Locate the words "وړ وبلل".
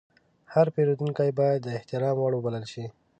2.19-2.65